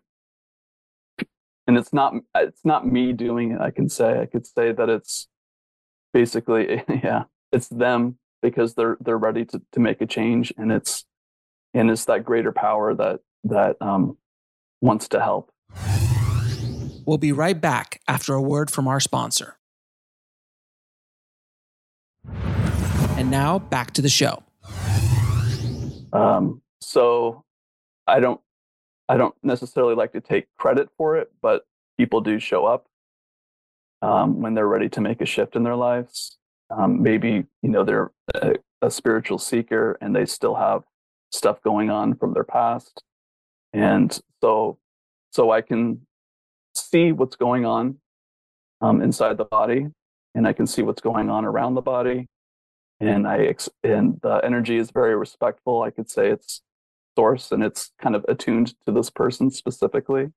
[1.68, 4.90] and it's not it's not me doing it i can say i could say that
[4.90, 5.28] it's
[6.14, 11.06] basically yeah it's them because they're they're ready to, to make a change and it's
[11.74, 14.18] and it's that greater power that that um,
[14.82, 15.52] wants to help
[17.06, 19.58] We'll be right back after a word from our sponsor.
[23.18, 24.44] And now back to the show.
[26.14, 27.44] Um, so
[28.08, 28.42] I don't
[29.08, 31.66] I don't necessarily like to take credit for it, but
[31.98, 32.88] people do show up
[34.02, 36.38] um, when they're ready to make a shift in their lives.
[36.70, 40.84] Um, maybe you know they're a, a spiritual seeker and they still have
[41.32, 43.04] stuff going on from their past,
[43.74, 44.78] and so
[45.32, 46.06] so I can
[46.76, 47.98] see what's going on
[48.82, 49.88] um, inside the body,
[50.36, 52.28] and I can see what's going on around the body,
[53.00, 55.84] and I ex- and the energy is very respectful.
[55.84, 56.62] I could say it's
[57.16, 60.28] source and it's kind of attuned to this person specifically.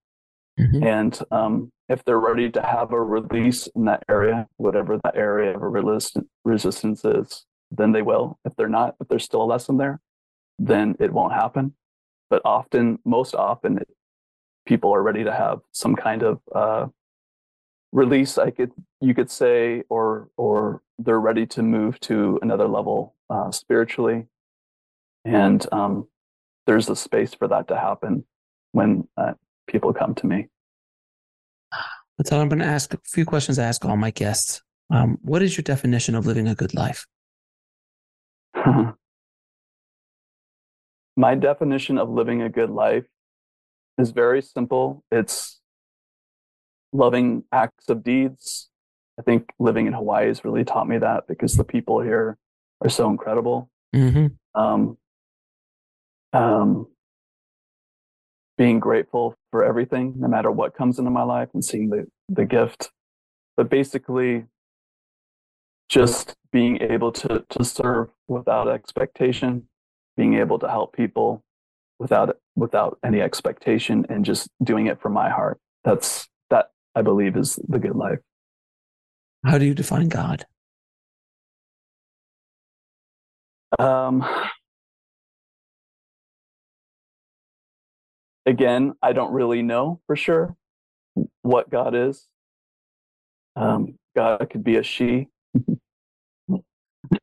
[0.59, 0.85] Mm-hmm.
[0.85, 5.57] And um, if they're ready to have a release in that area, whatever that area
[5.57, 8.39] of resist- resistance is, then they will.
[8.45, 10.01] If they're not, if there's still a lesson there,
[10.59, 11.75] then it won't happen.
[12.31, 13.89] But often, most often, it,
[14.67, 16.87] people are ready to have some kind of uh,
[17.93, 18.39] release.
[18.39, 23.51] I could, you could say, or or they're ready to move to another level uh,
[23.51, 24.27] spiritually,
[25.25, 26.09] and um,
[26.67, 28.25] there's a space for that to happen
[28.73, 29.35] when uh,
[29.67, 30.49] people come to me.
[32.25, 34.63] So I'm going to ask a few questions I ask all my guests.
[34.91, 37.07] Um, what is your definition of living a good life?
[41.17, 43.05] my definition of living a good life
[43.99, 45.05] is very simple.
[45.11, 45.61] It's
[46.93, 48.71] loving acts of deeds.
[49.19, 52.37] I think living in Hawaii has really taught me that because the people here
[52.81, 53.71] are so incredible.
[53.95, 54.61] Mm-hmm.
[54.61, 54.99] Um,
[56.33, 56.87] um,
[58.57, 62.45] being grateful for everything, no matter what comes into my life, and seeing the the
[62.45, 62.91] gift.
[63.57, 64.47] But basically,
[65.89, 69.69] just being able to to serve without expectation,
[70.17, 71.44] being able to help people
[71.99, 75.59] without without any expectation, and just doing it from my heart.
[75.85, 78.19] That's that I believe is the good life.
[79.45, 80.47] How do you define God?
[83.79, 84.25] Um,
[88.47, 90.57] again, I don't really know for sure
[91.43, 92.27] what God is.
[93.57, 95.29] Um, God could be a she.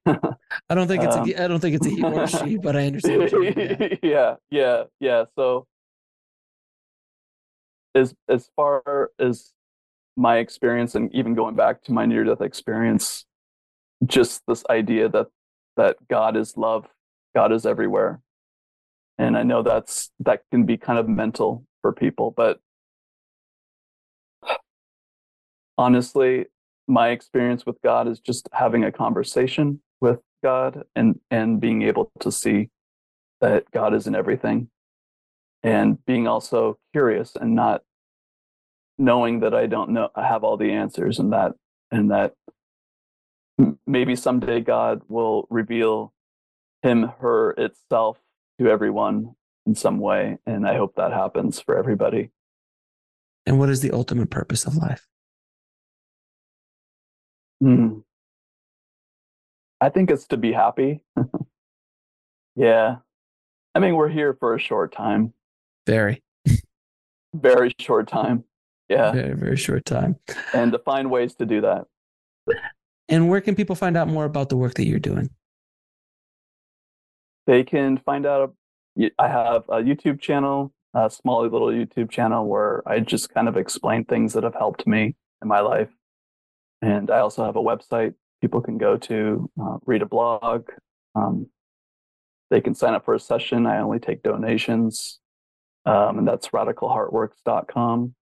[0.05, 2.75] I don't think it's um, a, I don't think it's a he or she, but
[2.75, 3.31] I understand.
[3.31, 3.95] Yeah.
[4.03, 5.25] yeah, yeah, yeah.
[5.35, 5.67] So
[7.95, 9.53] as as far as
[10.15, 13.25] my experience and even going back to my near death experience,
[14.05, 15.27] just this idea that
[15.77, 16.87] that God is love,
[17.35, 18.21] God is everywhere
[19.21, 22.59] and i know that's that can be kind of mental for people but
[25.77, 26.45] honestly
[26.91, 32.11] my experience with god is just having a conversation with god and and being able
[32.19, 32.69] to see
[33.39, 34.69] that god is in everything
[35.63, 37.81] and being also curious and not
[38.97, 41.53] knowing that i don't know i have all the answers and that
[41.91, 42.33] and that
[43.87, 46.13] maybe someday god will reveal
[46.83, 48.17] him her itself
[48.59, 49.35] to everyone
[49.65, 50.37] in some way.
[50.45, 52.31] And I hope that happens for everybody.
[53.45, 55.07] And what is the ultimate purpose of life?
[57.61, 58.03] Mm.
[59.79, 61.03] I think it's to be happy.
[62.55, 62.97] yeah.
[63.73, 65.33] I mean, we're here for a short time.
[65.87, 66.21] Very.
[67.33, 68.43] very short time.
[68.89, 69.11] Yeah.
[69.11, 70.17] Very, very short time.
[70.53, 71.85] And to find ways to do that.
[73.09, 75.29] And where can people find out more about the work that you're doing?
[77.47, 78.53] they can find out.
[79.17, 83.55] I have a YouTube channel, a small little YouTube channel where I just kind of
[83.55, 85.89] explain things that have helped me in my life.
[86.81, 90.67] And I also have a website people can go to, uh, read a blog.
[91.15, 91.47] Um,
[92.49, 93.65] they can sign up for a session.
[93.65, 95.19] I only take donations.
[95.85, 98.15] Um, and that's radicalheartworks.com.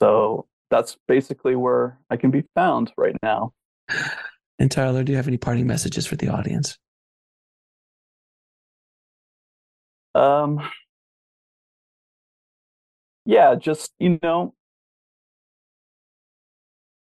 [0.00, 3.52] So that's basically where I can be found right now.
[4.58, 6.78] And Tyler, do you have any parting messages for the audience?
[10.14, 10.60] Um,
[13.24, 14.54] yeah, just, you know,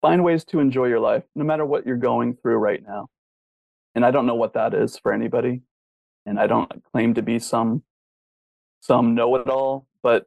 [0.01, 3.07] find ways to enjoy your life, no matter what you're going through right now.
[3.95, 5.61] And I don't know what that is for anybody.
[6.25, 7.83] And I don't claim to be some
[8.81, 10.25] some know it all, but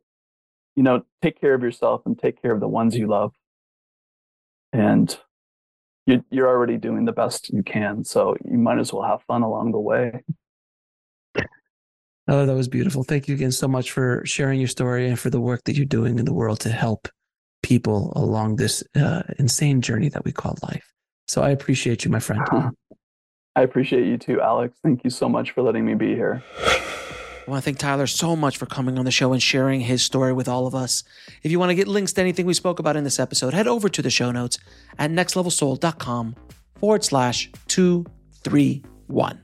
[0.77, 3.33] you know, take care of yourself and take care of the ones you love.
[4.73, 5.17] And
[6.07, 8.05] you, you're already doing the best you can.
[8.05, 10.23] So you might as well have fun along the way.
[12.27, 13.05] Oh, that was beautiful.
[13.05, 15.85] Thank you again so much for sharing your story and for the work that you're
[15.85, 17.09] doing in the world to help
[17.65, 20.93] people along this uh, insane journey that we call life.
[21.27, 22.43] So I appreciate you, my friend.
[23.57, 24.79] I appreciate you too, Alex.
[24.83, 26.43] Thank you so much for letting me be here.
[26.59, 30.03] I want to thank Tyler so much for coming on the show and sharing his
[30.03, 31.05] story with all of us.
[31.43, 33.67] If you want to get links to anything we spoke about in this episode, head
[33.67, 34.59] over to the show notes
[34.99, 36.35] at nextlevelsoul.com
[36.77, 39.44] forward slash 231.